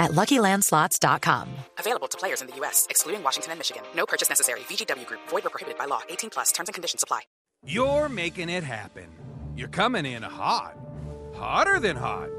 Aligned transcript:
at 0.00 0.10
LuckyLandSlots.com. 0.10 1.48
Available 1.78 2.08
to 2.08 2.18
players 2.18 2.40
in 2.40 2.48
the 2.48 2.56
U.S., 2.56 2.88
excluding 2.90 3.22
Washington 3.22 3.52
and 3.52 3.58
Michigan. 3.60 3.84
No 3.94 4.04
purchase 4.06 4.28
necessary. 4.28 4.60
VGW 4.60 5.06
Group. 5.06 5.20
Void 5.28 5.46
or 5.46 5.50
prohibited 5.50 5.78
by 5.78 5.84
law. 5.84 6.00
18 6.08 6.30
plus. 6.30 6.50
Terms 6.50 6.68
and 6.68 6.74
conditions 6.74 7.04
apply. 7.04 7.20
You're 7.64 8.08
making 8.08 8.48
it 8.48 8.64
happen. 8.64 9.06
You're 9.54 9.68
coming 9.68 10.06
in 10.06 10.22
hot. 10.22 10.76
Hotter 11.34 11.78
than 11.78 11.94
hot. 11.94 12.30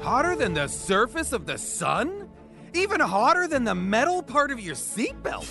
Hotter 0.00 0.34
than 0.34 0.54
the 0.54 0.66
surface 0.66 1.32
of 1.32 1.46
the 1.46 1.58
sun? 1.58 2.28
Even 2.72 2.98
hotter 3.00 3.46
than 3.46 3.64
the 3.64 3.74
metal 3.74 4.22
part 4.22 4.50
of 4.50 4.58
your 4.58 4.74
seatbelt. 4.74 5.46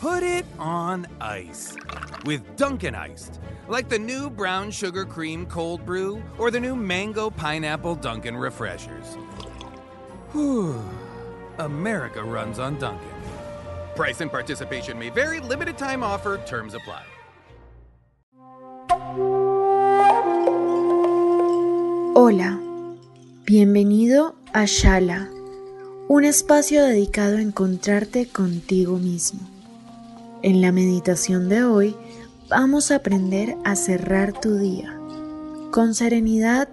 Put 0.00 0.22
it 0.22 0.46
on 0.60 1.08
ice 1.20 1.76
with 2.24 2.56
Dunkin' 2.56 2.94
Iced, 2.94 3.40
like 3.66 3.88
the 3.88 3.98
new 3.98 4.30
brown 4.30 4.70
sugar 4.70 5.04
cream 5.04 5.44
cold 5.46 5.84
brew 5.84 6.22
or 6.38 6.52
the 6.52 6.60
new 6.60 6.76
mango 6.76 7.30
pineapple 7.30 7.96
Dunkin' 7.96 8.36
Refreshers. 8.36 9.16
America 10.34 12.22
runs 12.22 12.58
on 12.58 12.78
Dunkin'. 12.78 13.08
Price 13.96 14.20
and 14.20 14.30
participation 14.30 14.98
may 14.98 15.10
vary. 15.10 15.40
Limited 15.40 15.78
time 15.78 16.02
offer. 16.02 16.38
Terms 16.46 16.74
apply. 16.74 17.02
Hola, 22.14 22.58
bienvenido 23.44 24.34
a 24.52 24.64
Shala, 24.66 25.30
un 26.08 26.24
espacio 26.24 26.82
dedicado 26.82 27.38
a 27.38 27.42
encontrarte 27.42 28.28
contigo 28.28 28.98
mismo. 28.98 29.40
En 30.42 30.60
la 30.60 30.72
meditación 30.72 31.48
de 31.48 31.64
hoy 31.64 31.96
vamos 32.48 32.90
a 32.90 32.96
aprender 32.96 33.56
a 33.64 33.76
cerrar 33.76 34.32
tu 34.32 34.56
día 34.56 34.94
con 35.70 35.94
serenidad, 35.94 36.68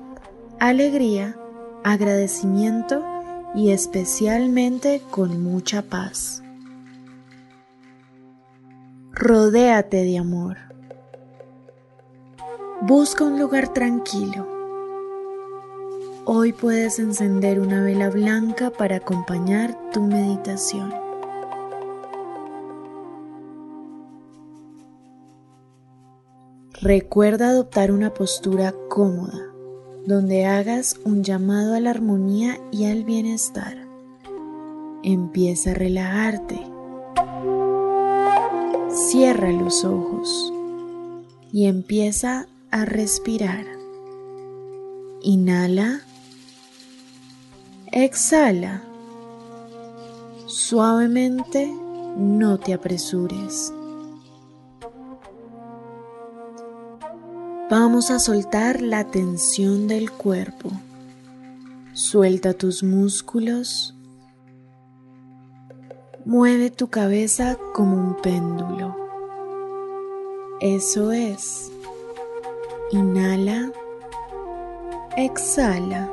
alegría, 0.59 1.37
agradecimiento 1.83 3.03
y 3.55 3.71
especialmente 3.71 5.01
con 5.09 5.41
mucha 5.41 5.81
paz. 5.81 6.43
Rodéate 9.13 10.03
de 10.03 10.17
amor. 10.17 10.57
Busca 12.81 13.23
un 13.23 13.39
lugar 13.39 13.73
tranquilo. 13.73 14.45
Hoy 16.25 16.51
puedes 16.51 16.99
encender 16.99 17.59
una 17.59 17.81
vela 17.81 18.09
blanca 18.09 18.71
para 18.71 18.97
acompañar 18.97 19.77
tu 19.91 20.01
meditación. 20.01 20.93
Recuerda 26.81 27.49
adoptar 27.49 27.91
una 27.91 28.13
postura 28.13 28.73
cómoda, 28.89 29.54
donde 30.05 30.45
hagas 30.45 30.99
un 31.03 31.23
llamado 31.23 31.73
a 31.73 31.79
la 31.79 31.89
armonía 31.89 32.59
y 32.71 32.85
al 32.85 33.03
bienestar. 33.03 33.77
Empieza 35.03 35.71
a 35.71 35.73
relajarte. 35.73 36.59
Cierra 39.09 39.51
los 39.51 39.83
ojos 39.83 40.53
y 41.51 41.65
empieza 41.65 42.47
a 42.71 42.85
respirar. 42.85 43.65
Inhala. 45.21 46.01
Exhala. 47.91 48.83
Suavemente, 50.47 51.71
no 52.17 52.57
te 52.59 52.73
apresures. 52.73 53.73
Vamos 57.67 58.11
a 58.11 58.19
soltar 58.19 58.79
la 58.79 59.05
tensión 59.05 59.87
del 59.87 60.11
cuerpo. 60.11 60.69
Suelta 61.93 62.53
tus 62.53 62.83
músculos. 62.83 63.95
Mueve 66.25 66.69
tu 66.69 66.89
cabeza 66.89 67.57
como 67.73 67.95
un 67.95 68.21
péndulo. 68.21 68.95
Eso 70.61 71.11
es. 71.11 71.71
Inhala. 72.91 73.71
Exhala. 75.17 76.11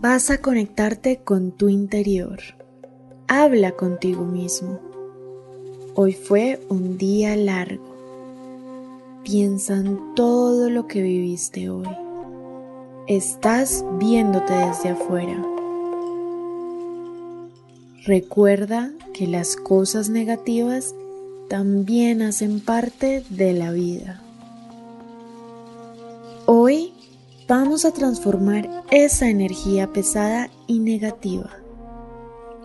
Vas 0.00 0.30
a 0.30 0.38
conectarte 0.38 1.18
con 1.22 1.52
tu 1.52 1.68
interior. 1.68 2.40
Habla 3.28 3.70
contigo 3.76 4.24
mismo. 4.24 4.80
Hoy 5.94 6.12
fue 6.12 6.60
un 6.68 6.98
día 6.98 7.36
largo. 7.36 7.95
Piensa 9.26 9.74
en 9.74 10.14
todo 10.14 10.70
lo 10.70 10.86
que 10.86 11.02
viviste 11.02 11.68
hoy. 11.68 11.88
Estás 13.08 13.84
viéndote 13.98 14.52
desde 14.52 14.90
afuera. 14.90 15.44
Recuerda 18.04 18.92
que 19.14 19.26
las 19.26 19.56
cosas 19.56 20.10
negativas 20.10 20.94
también 21.48 22.22
hacen 22.22 22.60
parte 22.60 23.24
de 23.28 23.52
la 23.52 23.72
vida. 23.72 24.22
Hoy 26.46 26.92
vamos 27.48 27.84
a 27.84 27.90
transformar 27.90 28.84
esa 28.92 29.28
energía 29.28 29.92
pesada 29.92 30.50
y 30.68 30.78
negativa. 30.78 31.50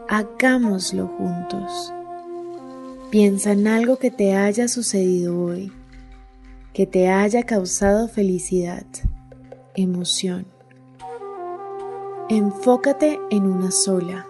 Hagámoslo 0.08 1.08
juntos. 1.08 1.92
Piensa 3.10 3.54
en 3.54 3.68
algo 3.68 3.98
que 3.98 4.12
te 4.12 4.36
haya 4.36 4.68
sucedido 4.68 5.44
hoy 5.44 5.72
que 6.74 6.88
te 6.88 7.10
haya 7.10 7.44
causado 7.44 8.08
felicidad, 8.08 8.86
emoción. 9.76 10.46
Enfócate 12.30 13.20
en 13.30 13.46
una 13.46 13.72
sola. 13.72 14.26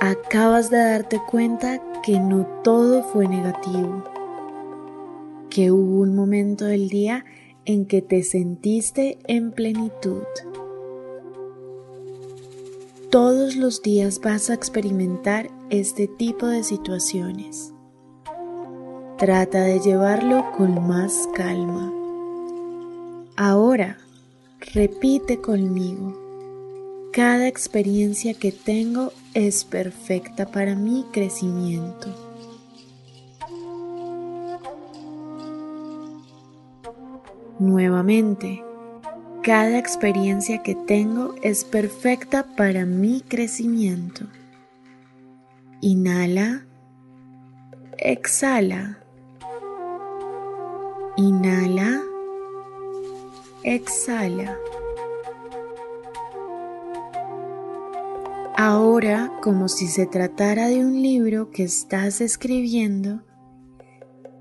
Acabas 0.00 0.68
de 0.68 0.78
darte 0.78 1.20
cuenta 1.30 1.80
que 2.02 2.18
no 2.20 2.44
todo 2.62 3.02
fue 3.04 3.26
negativo, 3.26 4.04
que 5.48 5.70
hubo 5.70 6.00
un 6.00 6.14
momento 6.14 6.66
del 6.66 6.88
día 6.88 7.24
en 7.64 7.86
que 7.86 8.02
te 8.02 8.22
sentiste 8.22 9.18
en 9.28 9.52
plenitud. 9.52 10.24
Todos 13.10 13.56
los 13.56 13.82
días 13.82 14.20
vas 14.20 14.50
a 14.50 14.54
experimentar 14.54 15.50
este 15.70 16.08
tipo 16.08 16.46
de 16.46 16.64
situaciones. 16.64 17.71
Trata 19.22 19.60
de 19.62 19.78
llevarlo 19.78 20.50
con 20.56 20.84
más 20.88 21.28
calma. 21.36 21.92
Ahora, 23.36 23.96
repite 24.74 25.40
conmigo. 25.40 26.18
Cada 27.12 27.46
experiencia 27.46 28.34
que 28.34 28.50
tengo 28.50 29.12
es 29.32 29.64
perfecta 29.64 30.46
para 30.46 30.74
mi 30.74 31.04
crecimiento. 31.12 32.08
Nuevamente, 37.60 38.64
cada 39.44 39.78
experiencia 39.78 40.64
que 40.64 40.74
tengo 40.74 41.36
es 41.42 41.64
perfecta 41.64 42.44
para 42.56 42.86
mi 42.86 43.20
crecimiento. 43.20 44.26
Inhala, 45.80 46.66
exhala. 47.98 48.98
Inhala, 51.16 52.02
exhala. 53.62 54.56
Ahora, 58.56 59.30
como 59.42 59.68
si 59.68 59.88
se 59.88 60.06
tratara 60.06 60.68
de 60.68 60.82
un 60.82 61.02
libro 61.02 61.50
que 61.50 61.64
estás 61.64 62.22
escribiendo, 62.22 63.20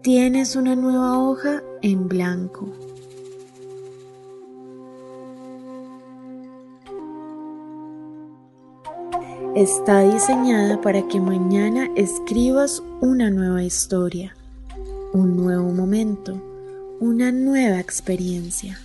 tienes 0.02 0.56
una 0.56 0.78
nueva 0.78 1.20
hoja 1.20 1.62
en 1.82 2.08
blanco. 2.08 2.72
Está 9.56 10.04
diseñada 10.04 10.80
para 10.80 11.06
que 11.10 11.20
mañana 11.20 11.90
escribas 11.98 12.82
una 13.02 13.30
nueva 13.30 13.62
historia, 13.62 14.38
un 15.12 15.36
nuevo 15.36 15.70
momento 15.74 16.51
una 17.02 17.32
nueva 17.32 17.80
experiencia. 17.80 18.80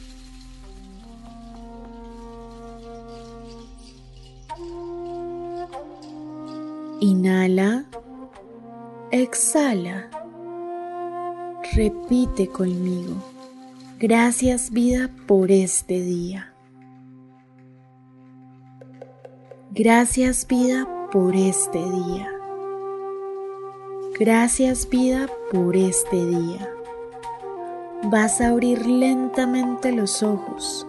Inhala, 6.99 7.85
Exhala. 9.11 10.09
Repite 11.75 12.49
conmigo. 12.49 13.15
Gracias 13.99 14.71
vida 14.71 15.11
por 15.27 15.51
este 15.51 16.01
día. 16.01 16.55
Gracias 19.73 20.47
vida 20.47 20.89
por 21.13 21.37
este 21.37 21.79
día. 21.79 22.31
Gracias 24.19 24.89
vida 24.89 25.29
por 25.53 25.77
este 25.77 26.25
día. 26.25 26.76
Vas 28.05 28.41
a 28.41 28.49
abrir 28.49 28.87
lentamente 28.87 29.91
los 29.91 30.23
ojos. 30.23 30.87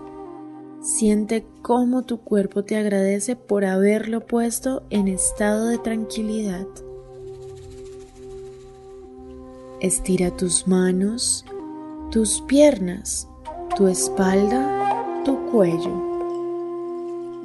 Siente 0.82 1.46
cómo 1.62 2.04
tu 2.04 2.20
cuerpo 2.20 2.64
te 2.64 2.78
agradece 2.78 3.36
por 3.36 3.66
haberlo 3.66 4.26
puesto 4.26 4.84
en 4.90 5.08
estado 5.08 5.68
de 5.68 5.78
tranquilidad. 5.80 6.68
Estira 9.80 10.32
tus 10.32 10.68
manos, 10.68 11.46
tus 12.12 12.42
piernas, 12.42 13.28
tu 13.76 13.88
espalda, 13.88 15.24
tu 15.24 15.52
cuello. 15.52 16.08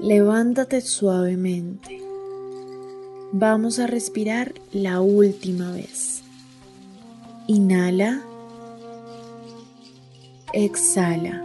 Levántate 0.00 0.80
suavemente. 0.80 2.00
Vamos 3.32 3.78
a 3.78 3.86
respirar 3.86 4.52
la 4.72 5.00
última 5.00 5.72
vez. 5.72 6.22
Inhala. 7.46 8.22
Exhala. 10.52 11.42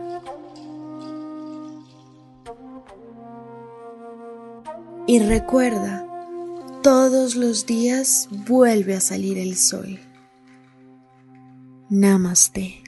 Y 5.08 5.20
recuerda, 5.20 6.06
todos 6.84 7.36
los 7.36 7.66
días 7.66 8.28
vuelve 8.48 8.96
a 8.96 9.00
salir 9.00 9.38
el 9.38 9.56
sol. 9.56 10.00
Namaste. 11.90 12.87